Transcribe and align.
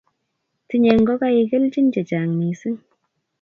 tinyei 0.67 0.99
ngokaik 1.03 1.47
kelchin 1.49 1.87
chechang 1.93 2.31
mising 2.39 2.79